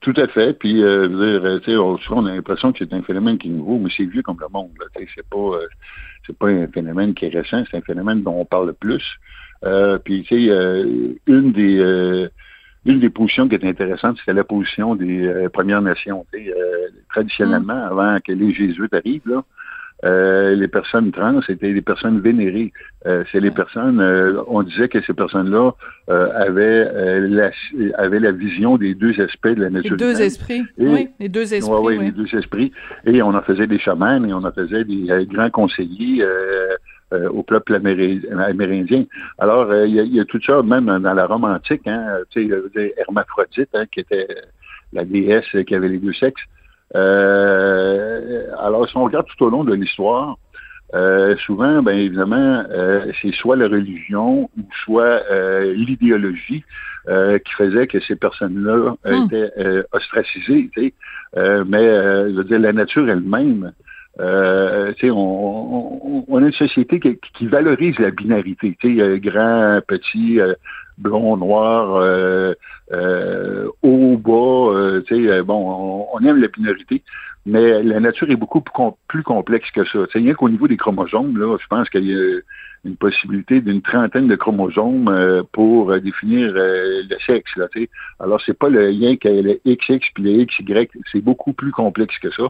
Tout 0.00 0.14
à 0.16 0.26
fait. 0.28 0.58
Puis, 0.58 0.82
euh, 0.82 1.60
dire, 1.60 1.84
on, 1.84 1.98
on 2.10 2.26
a 2.26 2.34
l'impression 2.34 2.72
que 2.72 2.78
c'est 2.78 2.92
un 2.94 3.02
phénomène 3.02 3.36
qui 3.36 3.48
est 3.48 3.50
nouveau, 3.50 3.78
mais 3.78 3.90
c'est 3.94 4.06
vieux 4.06 4.22
comme 4.22 4.38
le 4.40 4.48
monde. 4.50 4.70
C'est 5.14 5.28
pas, 5.28 5.58
c'est 6.26 6.36
pas 6.36 6.48
un 6.48 6.66
phénomène 6.68 7.12
qui 7.12 7.26
est 7.26 7.28
récent. 7.28 7.62
C'est 7.70 7.76
un 7.76 7.82
phénomène 7.82 8.22
dont 8.22 8.40
on 8.40 8.46
parle 8.46 8.68
le 8.68 8.72
plus. 8.72 9.04
puis, 10.04 10.22
tu 10.22 10.48
sais, 10.48 10.84
une 11.26 11.52
des 11.52 12.30
une 12.86 13.00
des 13.00 13.10
positions 13.10 13.48
qui 13.48 13.54
est 13.54 13.64
intéressante, 13.64 14.16
c'était 14.18 14.32
la 14.32 14.44
position 14.44 14.94
des 14.94 15.26
euh, 15.26 15.48
Premières 15.48 15.82
Nations. 15.82 16.26
Euh, 16.34 16.88
traditionnellement, 17.10 17.74
mm. 17.74 17.90
avant 17.90 18.18
que 18.20 18.32
les 18.32 18.52
Jésuites 18.52 18.94
arrivent, 18.94 19.26
là, 19.26 19.42
euh, 20.04 20.54
les 20.54 20.68
personnes 20.68 21.12
trans 21.12 21.40
étaient 21.48 21.72
des 21.72 21.82
personnes 21.82 22.20
vénérées. 22.20 22.72
c'est 23.04 23.40
les 23.40 23.50
personnes, 23.50 24.00
on 24.46 24.62
disait 24.62 24.88
que 24.88 25.00
ces 25.02 25.14
personnes-là 25.14 25.72
avaient, 26.08 27.20
la, 27.20 27.50
avaient 27.96 28.20
la 28.20 28.32
vision 28.32 28.76
des 28.76 28.94
deux 28.94 29.18
aspects 29.20 29.48
de 29.48 29.62
la 29.62 29.70
nature. 29.70 29.92
Les 29.92 29.96
deux 29.96 30.20
esprits, 30.20 30.62
oui, 30.78 31.08
les 31.18 31.28
deux 31.28 31.54
esprits. 31.54 31.74
oui, 31.82 31.98
les 31.98 32.12
deux 32.12 32.34
esprits. 32.34 32.72
Et 33.06 33.22
on 33.22 33.34
en 33.34 33.42
faisait 33.42 33.66
des 33.66 33.78
chamans 33.78 34.24
et 34.24 34.32
on 34.32 34.44
en 34.44 34.52
faisait 34.52 34.84
des 34.84 35.26
grands 35.30 35.50
conseillers 35.50 36.24
euh, 37.12 37.28
au 37.28 37.42
peuple 37.42 37.74
amérindien. 37.74 39.04
Alors, 39.38 39.68
euh, 39.68 39.84
il 39.84 40.14
y, 40.14 40.20
a, 40.20 40.24
tout 40.24 40.40
ça, 40.46 40.62
même 40.62 40.86
dans 41.00 41.12
la 41.12 41.26
Rome 41.26 41.42
antique, 41.42 41.88
hein, 41.88 42.18
tu 42.30 42.48
sais, 42.72 42.94
Hermaphrodite, 42.98 43.68
hein, 43.74 43.84
qui 43.90 43.98
était 43.98 44.28
la 44.92 45.04
déesse 45.04 45.50
qui 45.66 45.74
avait 45.74 45.88
les 45.88 45.98
deux 45.98 46.12
sexes. 46.12 46.42
Euh, 46.94 48.46
alors, 48.58 48.88
si 48.88 48.96
on 48.96 49.04
regarde 49.04 49.26
tout 49.26 49.44
au 49.44 49.50
long 49.50 49.64
de 49.64 49.74
l'histoire, 49.74 50.36
souvent, 51.46 51.82
ben 51.82 51.96
évidemment, 51.96 52.64
c'est 53.22 53.32
soit 53.32 53.56
la 53.56 53.68
religion 53.68 54.50
ou 54.56 54.62
soit 54.84 55.22
l'idéologie 55.62 56.64
qui 57.06 57.52
faisait 57.56 57.86
que 57.86 58.00
ces 58.00 58.16
personnes-là 58.16 58.96
hmm. 59.04 59.24
étaient 59.24 59.84
ostracisées. 59.92 60.68
Tu 60.74 60.80
sais. 60.80 60.94
mais 61.66 61.84
je 62.30 62.34
veux 62.34 62.44
dire, 62.44 62.58
la 62.58 62.72
nature 62.72 63.08
elle-même 63.08 63.72
euh, 64.18 64.92
on, 65.04 66.24
on, 66.28 66.42
a 66.42 66.46
une 66.46 66.52
société 66.52 67.00
qui, 67.00 67.46
valorise 67.46 67.98
la 67.98 68.10
binarité, 68.10 68.76
euh, 68.84 69.18
grand, 69.18 69.80
petit, 69.86 70.40
euh, 70.40 70.54
blond, 71.00 71.36
noir, 71.36 71.96
euh, 71.96 72.54
euh 72.92 73.66
haut, 73.82 74.16
bas, 74.16 74.78
euh, 74.78 75.42
bon, 75.42 76.08
on, 76.12 76.20
aime 76.20 76.40
la 76.40 76.48
binarité, 76.48 77.02
mais 77.46 77.82
la 77.82 78.00
nature 78.00 78.30
est 78.30 78.36
beaucoup 78.36 78.62
plus, 79.08 79.22
complexe 79.22 79.70
que 79.70 79.84
ça. 79.84 79.98
Rien 80.12 80.34
qu'au 80.34 80.48
niveau 80.48 80.68
des 80.68 80.76
chromosomes, 80.76 81.36
là, 81.36 81.56
je 81.60 81.66
pense 81.66 81.88
qu'il 81.88 82.06
y 82.06 82.14
a 82.14 82.40
une 82.84 82.96
possibilité 82.96 83.60
d'une 83.60 83.82
trentaine 83.82 84.26
de 84.26 84.36
chromosomes 84.36 85.08
euh, 85.08 85.42
pour 85.52 85.90
euh, 85.90 86.00
définir 86.00 86.52
euh, 86.56 87.02
le 87.08 87.16
sexe. 87.26 87.54
Là, 87.56 87.66
Alors, 88.20 88.40
c'est 88.44 88.58
pas 88.58 88.70
le 88.70 88.88
lien 88.90 89.16
qu'il 89.16 89.34
y 89.34 89.38
a 89.38 89.42
le 89.42 89.60
XX 89.66 90.00
puis 90.14 90.22
le 90.22 90.44
XY, 90.44 90.88
c'est 91.12 91.20
beaucoup 91.20 91.52
plus 91.52 91.72
complexe 91.72 92.18
que 92.18 92.30
ça. 92.30 92.44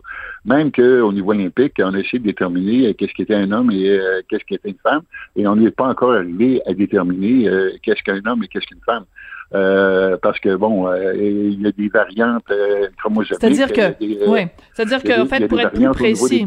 Même 0.45 0.71
qu'au 0.71 1.13
niveau 1.13 1.33
olympique, 1.33 1.75
on 1.81 1.95
a 1.95 1.99
essayé 1.99 2.21
de 2.21 2.25
déterminer 2.25 2.95
qu'est-ce 2.95 3.13
qui 3.13 3.23
était 3.23 3.35
un 3.35 3.51
homme 3.51 3.71
et 3.73 4.01
qu'est-ce 4.29 4.45
qui 4.45 4.55
était 4.55 4.71
une 4.71 4.79
femme, 4.83 5.03
et 5.37 5.47
on 5.47 5.57
n'est 5.57 5.71
pas 5.71 5.87
encore 5.87 6.13
arrivé 6.13 6.63
à 6.67 6.75
déterminer 6.75 7.51
qu'est-ce 7.83 8.03
qu'un 8.03 8.21
homme 8.27 8.43
et 8.45 8.49
qu'est-ce 8.49 8.67
qu'une 8.67 8.81
femme. 8.87 9.05
parce 10.23 10.39
que 10.41 10.55
bon, 10.55 10.93
il 11.15 11.61
y 11.61 11.67
a 11.67 11.73
des 11.73 11.89
variantes 11.89 12.51
chromosomiques. 12.99 13.41
C'est-à-dire 13.41 13.73
que, 13.73 14.29
oui, 14.29 14.47
c'est-à-dire 14.73 15.03
qu'en 15.03 15.27
fait, 15.27 15.49
pour 15.49 15.61
être 15.61 15.73
plus 15.73 15.91
précis, 15.91 16.47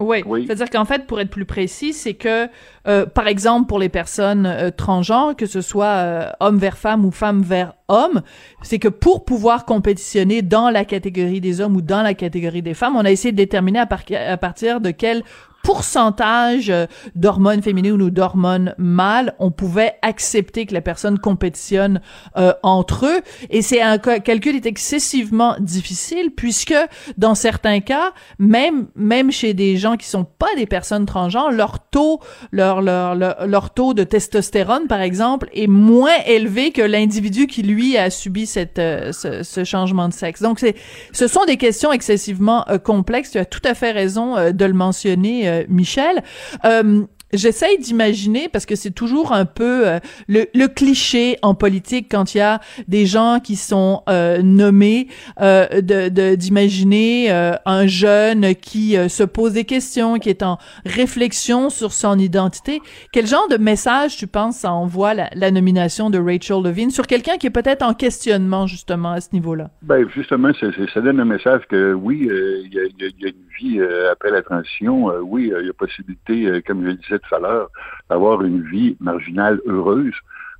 oui, 0.00 0.46
c'est-à-dire 0.46 0.70
qu'en 0.70 0.86
fait, 0.86 1.06
pour 1.06 1.20
être 1.20 1.28
plus 1.28 1.44
précis, 1.44 1.92
c'est 1.92 2.14
que, 2.14 2.48
euh, 2.88 3.04
par 3.04 3.28
exemple, 3.28 3.68
pour 3.68 3.78
les 3.78 3.90
personnes 3.90 4.46
euh, 4.46 4.70
transgenres, 4.70 5.36
que 5.36 5.44
ce 5.44 5.60
soit 5.60 5.84
euh, 5.86 6.30
homme 6.40 6.56
vers 6.56 6.78
femme 6.78 7.04
ou 7.04 7.10
femme 7.10 7.42
vers 7.42 7.74
homme, 7.88 8.22
c'est 8.62 8.78
que 8.78 8.88
pour 8.88 9.26
pouvoir 9.26 9.66
compétitionner 9.66 10.40
dans 10.40 10.70
la 10.70 10.86
catégorie 10.86 11.42
des 11.42 11.60
hommes 11.60 11.76
ou 11.76 11.82
dans 11.82 12.02
la 12.02 12.14
catégorie 12.14 12.62
des 12.62 12.72
femmes, 12.72 12.96
on 12.96 13.04
a 13.04 13.10
essayé 13.10 13.32
de 13.32 13.36
déterminer 13.36 13.80
à, 13.80 13.88
à 14.28 14.36
partir 14.38 14.80
de 14.80 14.90
quel 14.90 15.22
pourcentage 15.62 16.70
euh, 16.70 16.86
d'hormones 17.14 17.62
féminines 17.62 18.00
ou 18.00 18.10
d'hormones 18.10 18.74
mâles 18.78 19.34
on 19.38 19.50
pouvait 19.50 19.94
accepter 20.02 20.66
que 20.66 20.74
la 20.74 20.80
personne 20.80 21.18
compétitionne 21.18 22.00
euh, 22.36 22.52
entre 22.62 23.06
eux. 23.06 23.20
Et 23.50 23.62
c'est 23.62 23.82
un 23.82 23.98
calcul 23.98 24.56
est 24.56 24.66
excessivement 24.66 25.56
difficile 25.60 26.30
puisque 26.36 26.74
dans 27.16 27.34
certains 27.34 27.80
cas 27.80 28.12
même 28.38 28.88
même 28.94 29.30
chez 29.30 29.54
des 29.54 29.76
gens 29.76 29.96
qui 29.96 30.06
sont 30.06 30.24
pas 30.24 30.54
des 30.56 30.66
personnes 30.66 31.06
transgenres 31.06 31.50
leur 31.50 31.78
taux 31.90 32.20
leur 32.52 32.80
leur 32.80 33.14
leur, 33.14 33.70
taux 33.70 33.94
de 33.94 34.04
testostérone 34.04 34.86
par 34.86 35.00
exemple 35.00 35.48
est 35.52 35.66
moins 35.66 36.16
élevé 36.26 36.70
que 36.70 36.82
l'individu 36.82 37.46
qui 37.46 37.62
lui 37.62 37.96
a 37.96 38.10
subi 38.10 38.46
cette 38.46 38.78
euh, 38.78 39.12
ce, 39.12 39.42
ce, 39.42 39.64
changement 39.64 40.08
de 40.08 40.14
sexe. 40.14 40.42
Donc 40.42 40.58
c'est 40.58 40.74
ce 41.12 41.26
sont 41.26 41.44
des 41.44 41.56
questions 41.56 41.92
excessivement 41.92 42.64
complexes. 42.84 43.30
Tu 43.30 43.38
as 43.38 43.44
tout 43.44 43.60
à 43.64 43.74
fait 43.74 43.92
raison 43.92 44.52
de 44.52 44.64
le 44.64 44.72
mentionner 44.72 45.49
euh, 45.50 45.64
Michel. 45.68 46.22
Euh, 46.64 47.02
J'essaye 47.32 47.78
d'imaginer 47.78 48.48
parce 48.48 48.66
que 48.66 48.74
c'est 48.74 48.90
toujours 48.90 49.32
un 49.32 49.44
peu 49.44 49.86
euh, 49.86 50.00
le, 50.26 50.66
cliché 50.66 51.36
en 51.42 51.54
politique 51.54 52.08
quand 52.10 52.34
il 52.34 52.38
y 52.38 52.40
a 52.40 52.58
des 52.88 53.06
gens 53.06 53.38
qui 53.38 53.54
sont 53.54 54.02
nommés 54.08 55.06
de 55.38 56.34
d'imaginer 56.34 57.30
un 57.30 57.86
jeune 57.86 58.56
qui 58.56 58.96
se 59.08 59.22
pose 59.22 59.52
des 59.52 59.64
questions, 59.64 60.18
qui 60.18 60.28
est 60.28 60.42
en 60.42 60.58
réflexion 60.84 61.70
sur 61.70 61.92
son 61.92 62.18
identité. 62.18 62.82
Quel 63.12 63.28
genre 63.28 63.46
de 63.48 63.58
message 63.58 64.16
tu 64.16 64.26
penses 64.26 64.56
ça 64.56 64.72
envoie 64.72 65.14
la, 65.14 65.50
nomination 65.52 66.10
de 66.10 66.18
Rachel 66.18 66.64
Levine 66.64 66.90
sur 66.90 67.06
quelqu'un 67.06 67.36
qui 67.36 67.46
est 67.46 67.50
peut-être 67.50 67.82
en 67.82 67.94
questionnement 67.94 68.66
justement 68.66 69.12
à 69.12 69.20
ce 69.20 69.28
niveau-là? 69.34 69.70
Ben 69.82 70.04
justement, 70.12 70.52
ça, 70.58 70.66
ça 70.92 71.00
donne 71.00 71.20
un 71.20 71.24
message 71.24 71.62
que 71.68 71.92
oui, 71.92 72.28
il 72.28 72.74
y 72.74 72.78
a, 72.78 72.82
y, 72.82 73.26
a, 73.26 73.28
une 73.28 73.49
vie 73.58 73.80
après 74.10 74.30
la 74.30 74.42
transition. 74.42 75.12
oui, 75.22 75.52
il 75.56 75.66
y 75.66 75.70
a 75.70 75.72
possibilité, 75.72 76.62
comme 76.66 76.82
je 76.82 76.88
le 76.88 76.94
disais 76.94 77.18
tout 77.18 77.34
à 77.34 77.38
l'heure, 77.38 77.70
d'avoir 78.08 78.42
une 78.42 78.62
vie 78.62 78.96
marginale 79.00 79.60
heureuse. 79.66 80.14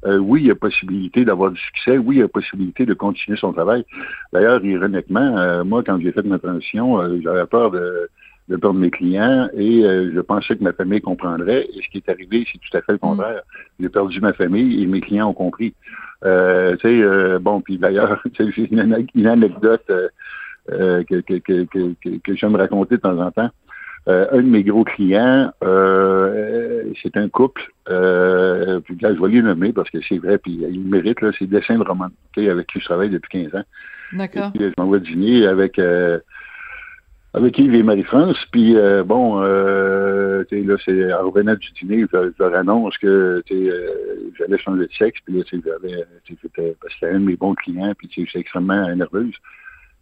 Euh, 0.06 0.18
oui, 0.18 0.42
il 0.42 0.46
y 0.46 0.50
a 0.50 0.54
possibilité 0.54 1.24
d'avoir 1.24 1.50
du 1.50 1.60
succès. 1.60 1.98
Oui, 1.98 2.16
il 2.16 2.18
y 2.20 2.22
a 2.22 2.28
possibilité 2.28 2.86
de 2.86 2.94
continuer 2.94 3.36
son 3.36 3.52
travail. 3.52 3.84
D'ailleurs, 4.32 4.64
ironiquement, 4.64 5.36
euh, 5.38 5.64
moi, 5.64 5.82
quand 5.84 6.00
j'ai 6.00 6.12
fait 6.12 6.22
ma 6.22 6.38
transition, 6.38 7.00
euh, 7.00 7.20
j'avais 7.22 7.44
peur 7.46 7.70
de, 7.70 8.08
de, 8.48 8.56
perdre 8.56 8.78
mes 8.78 8.90
clients 8.90 9.48
et 9.54 9.82
je 9.82 10.20
pensais 10.20 10.56
que 10.56 10.64
ma 10.64 10.72
famille 10.72 11.00
comprendrait. 11.00 11.68
Et 11.74 11.82
ce 11.82 11.90
qui 11.90 11.98
est 11.98 12.08
arrivé, 12.08 12.46
c'est 12.50 12.58
tout 12.58 12.76
à 12.76 12.80
fait 12.80 12.92
le 12.92 12.98
contraire. 12.98 13.42
J'ai 13.78 13.88
perdu 13.88 14.20
ma 14.20 14.32
famille 14.32 14.82
et 14.82 14.86
mes 14.86 15.00
clients 15.00 15.28
ont 15.28 15.34
compris. 15.34 15.74
tu 16.22 16.28
sais, 16.80 17.38
bon, 17.40 17.60
puis 17.60 17.76
d'ailleurs, 17.76 18.22
j'ai 18.32 18.68
une, 18.70 19.06
une, 19.14 19.26
anecdote 19.26 19.90
que, 20.70 21.20
que, 21.20 21.34
que, 21.38 21.64
que, 21.64 22.18
que 22.18 22.34
j'aime 22.34 22.56
raconter 22.56 22.96
de 22.96 23.00
temps 23.00 23.18
en 23.18 23.30
temps. 23.30 23.50
Euh, 24.08 24.26
un 24.32 24.38
de 24.38 24.48
mes 24.48 24.62
gros 24.64 24.84
clients, 24.84 25.52
euh, 25.62 26.84
c'est 27.02 27.18
un 27.18 27.28
couple, 27.28 27.70
euh, 27.90 28.80
puis 28.80 28.96
là, 29.00 29.14
je 29.14 29.20
vais 29.20 29.28
les 29.28 29.42
nommer 29.42 29.74
parce 29.74 29.90
que 29.90 29.98
c'est 30.08 30.16
vrai, 30.16 30.38
puis 30.38 30.58
il 30.70 30.84
mérite, 30.84 31.18
c'est 31.38 31.46
Dessin 31.46 31.76
de 31.76 31.84
Roman, 31.84 32.08
avec 32.36 32.66
qui 32.68 32.80
je 32.80 32.84
travaille 32.86 33.10
depuis 33.10 33.44
15 33.44 33.56
ans. 33.56 33.64
D'accord. 34.14 34.52
je 34.58 34.72
m'en 34.78 34.90
vais 34.90 35.00
dîner 35.00 35.46
avec 35.46 35.78
avec 37.32 37.58
Yves 37.58 37.74
et 37.74 37.82
Marie-France. 37.82 38.38
Puis 38.50 38.74
bon, 39.04 39.42
euh, 39.42 40.44
là, 40.50 40.76
c'est 40.84 41.12
en 41.12 41.30
revenant 41.30 41.54
du 41.54 41.70
dîner, 41.80 42.06
je, 42.10 42.32
leur 42.38 42.54
annonce 42.54 42.96
que 42.98 43.44
j'allais 43.48 44.58
changer 44.58 44.86
de 44.86 44.92
sexe. 44.98 45.20
Puis 45.26 45.36
là, 45.36 45.44
j'avais, 45.52 46.04
c'était 46.26 46.74
parce 46.80 46.94
que 46.94 47.00
c'était 47.00 47.12
un 47.14 47.20
de 47.20 47.26
mes 47.26 47.36
bons 47.36 47.54
clients. 47.54 47.92
Puis 47.96 48.10
c'est 48.14 48.38
extrêmement 48.38 48.88
nerveuse. 48.96 49.34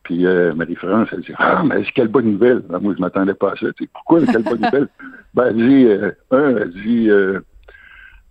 Puis 0.08 0.24
Marie-France, 0.56 1.08
elle 1.12 1.20
dit 1.20 1.32
Ah, 1.36 1.62
mais 1.64 1.84
quelle 1.94 2.08
bonne 2.08 2.32
nouvelle. 2.32 2.60
Ben, 2.60 2.78
moi, 2.78 2.94
je 2.96 3.00
m'attendais 3.00 3.34
pas 3.34 3.52
à 3.52 3.56
ça. 3.56 3.66
pourquoi 3.92 4.24
quelle 4.24 4.42
bonne 4.42 4.60
nouvelle? 4.60 4.88
Ben, 5.34 5.48
elle 5.48 5.56
dit 5.56 5.88
un, 6.30 6.56
elle 6.56 6.72
dit 6.72 7.10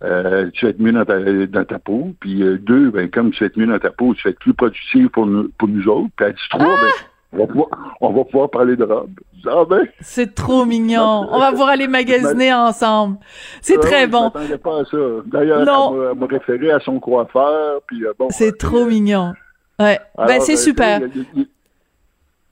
euh, 0.04 0.50
tu 0.52 0.64
vas 0.64 0.70
être 0.70 0.80
mieux 0.80 0.92
dans 0.92 1.04
ta, 1.04 1.18
dans 1.18 1.64
ta 1.64 1.78
peau. 1.78 2.14
Puis 2.20 2.42
euh, 2.42 2.58
deux, 2.58 2.90
ben, 2.90 3.10
comme 3.10 3.30
tu 3.30 3.40
vas 3.40 3.46
être 3.46 3.56
mieux 3.56 3.66
dans 3.66 3.78
ta 3.78 3.90
peau, 3.90 4.14
tu 4.14 4.22
vas 4.24 4.30
être 4.30 4.38
plus 4.38 4.54
productif 4.54 5.08
pour 5.08 5.26
nous, 5.26 5.50
pour 5.58 5.68
nous 5.68 5.88
autres. 5.88 6.10
Puis 6.16 6.26
elle 6.26 6.32
dit 6.34 6.48
trois, 6.50 6.66
ben, 6.66 6.92
on 7.32 7.38
va, 7.38 7.46
pouvoir, 7.46 7.68
on 8.00 8.12
va 8.12 8.24
pouvoir 8.24 8.50
parler 8.50 8.76
de 8.76 8.84
robe. 8.84 9.10
Ah 9.46 9.64
ben, 9.68 9.86
c'est 10.00 10.34
trop 10.34 10.64
mignon. 10.64 11.26
On 11.30 11.38
va 11.38 11.50
pouvoir 11.50 11.70
aller 11.70 11.88
magasiner 11.88 12.52
ensemble. 12.54 13.18
C'est 13.60 13.78
très 13.78 14.06
bon. 14.06 14.32
Je 14.48 14.54
pas 14.54 14.80
à 14.80 14.84
ça. 14.84 14.96
D'ailleurs, 15.26 15.60
elle 16.12 16.18
m'a 16.18 16.26
référé 16.26 16.70
à 16.70 16.80
son 16.80 17.00
coiffeur. 17.00 17.80
Puis 17.86 18.04
euh, 18.04 18.12
bon. 18.18 18.28
C'est 18.30 18.56
trop 18.56 18.86
mignon. 18.86 19.32
Ouais. 19.80 20.00
ben 20.16 20.40
c'est 20.40 20.56
super. 20.56 21.00
Il 21.34 21.42
y 21.42 21.46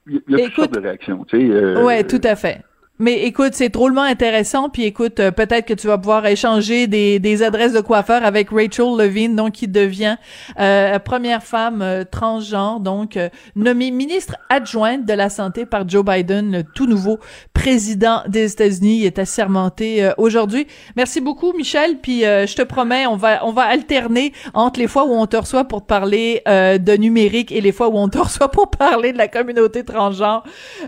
a, 0.08 0.38
toutes 0.38 0.54
sortes 0.54 0.74
de 0.74 0.80
réactions. 0.80 1.24
Tu 1.24 1.48
sais, 1.48 1.82
ouais, 1.82 2.04
tout 2.04 2.20
à 2.22 2.36
fait. 2.36 2.62
Mais 2.98 3.24
écoute, 3.24 3.52
c'est 3.52 3.68
drôlement 3.68 4.02
intéressant. 4.02 4.70
Puis 4.70 4.84
écoute, 4.84 5.20
euh, 5.20 5.30
peut-être 5.30 5.66
que 5.66 5.74
tu 5.74 5.86
vas 5.86 5.98
pouvoir 5.98 6.24
échanger 6.26 6.86
des, 6.86 7.18
des 7.18 7.42
adresses 7.42 7.72
de 7.74 7.80
coiffeurs 7.80 8.24
avec 8.24 8.48
Rachel 8.50 8.96
Levine, 8.96 9.36
donc 9.36 9.52
qui 9.52 9.68
devient 9.68 10.16
euh, 10.58 10.98
première 10.98 11.42
femme 11.42 11.82
euh, 11.82 12.04
transgenre, 12.04 12.80
donc 12.80 13.16
euh, 13.16 13.28
nommée 13.54 13.90
ministre 13.90 14.36
adjointe 14.48 15.04
de 15.04 15.12
la 15.12 15.28
santé 15.28 15.66
par 15.66 15.88
Joe 15.88 16.04
Biden, 16.04 16.52
le 16.52 16.64
tout 16.64 16.86
nouveau 16.86 17.18
président 17.52 18.22
des 18.28 18.52
États-Unis. 18.52 19.00
Il 19.00 19.06
est 19.06 19.18
assermenté 19.18 20.10
aujourd'hui. 20.18 20.66
Merci 20.96 21.20
beaucoup, 21.20 21.52
Michel. 21.52 21.98
Puis 21.98 22.20
je 22.20 22.54
te 22.54 22.62
promets, 22.62 23.06
on 23.06 23.16
va 23.16 23.44
on 23.44 23.52
va 23.52 23.62
alterner 23.62 24.32
entre 24.54 24.78
les 24.78 24.86
fois 24.86 25.04
où 25.06 25.12
on 25.12 25.26
te 25.26 25.36
reçoit 25.36 25.64
pour 25.64 25.82
te 25.82 25.86
parler 25.86 26.42
de 26.46 26.96
numérique 26.96 27.50
et 27.50 27.60
les 27.60 27.72
fois 27.72 27.88
où 27.88 27.96
on 27.96 28.08
te 28.08 28.18
reçoit 28.26 28.50
pour 28.50 28.70
parler 28.70 29.12
de 29.12 29.18
la 29.18 29.28
communauté 29.28 29.84
transgenre. 29.84 30.44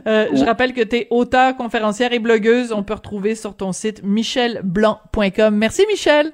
Je 0.07 0.45
rappelle 0.45 0.73
que 0.73 0.83
tu 0.83 0.97
es 0.97 1.07
auteur, 1.11 1.57
conférencier 1.57 1.98
et 2.07 2.19
blogueuse. 2.19 2.73
On 2.73 2.83
peut 2.83 2.95
retrouver 2.95 3.35
sur 3.35 3.57
ton 3.57 3.73
site 3.73 4.03
michelblanc.com. 4.03 5.57
Merci, 5.57 5.85
Michel. 5.89 6.33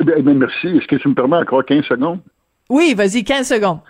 Eh 0.00 0.04
bien, 0.04 0.14
eh 0.18 0.22
merci. 0.22 0.68
Est-ce 0.68 0.86
que 0.86 0.96
tu 0.96 1.08
me 1.08 1.14
permets 1.14 1.36
encore 1.36 1.64
15 1.64 1.84
secondes? 1.84 2.20
Oui, 2.70 2.94
vas-y, 2.94 3.24
15 3.24 3.48
secondes. 3.48 3.80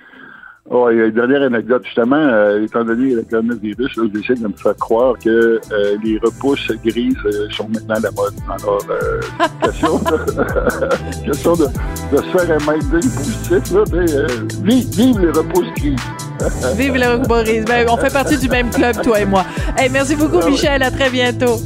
Oh, 0.70 0.90
il 0.90 0.98
y 0.98 1.00
a 1.00 1.06
une 1.06 1.12
dernière 1.12 1.42
anecdote, 1.42 1.82
justement, 1.86 2.16
euh, 2.16 2.62
étant 2.62 2.84
donné 2.84 3.14
le 3.14 3.22
coronavirus, 3.22 3.96
là, 3.96 4.04
j'essaie 4.14 4.34
de 4.34 4.48
me 4.48 4.52
faire 4.52 4.76
croire 4.76 5.14
que 5.18 5.58
euh, 5.72 5.96
les 6.04 6.18
repousses 6.18 6.70
grises 6.84 7.16
euh, 7.24 7.48
sont 7.50 7.68
maintenant 7.68 7.96
la 8.02 8.10
mode. 8.10 8.34
Alors, 8.46 8.78
question, 9.62 9.98
de, 9.98 11.24
question 11.24 11.54
de, 11.54 11.64
de, 11.64 12.16
se 12.18 12.36
faire 12.36 12.50
un 12.50 12.70
minding 12.70 13.00
positif, 13.00 13.72
là, 13.72 13.84
mais 13.92 14.04
vive, 14.62 14.90
vive 14.90 15.20
les 15.20 15.30
repousses 15.30 15.72
grises. 15.76 16.27
Vive 16.76 16.96
les 16.96 17.06
repousses 17.06 17.44
grises. 17.44 17.64
Ben, 17.64 17.86
on 17.88 17.96
fait 17.96 18.12
partie 18.12 18.38
du 18.38 18.48
même 18.48 18.70
club, 18.70 19.00
toi 19.02 19.20
et 19.20 19.24
moi. 19.24 19.44
Hey, 19.76 19.88
merci 19.90 20.16
beaucoup, 20.16 20.40
ah 20.42 20.50
Michel. 20.50 20.82
À 20.82 20.90
très 20.90 21.10
bientôt. 21.10 21.60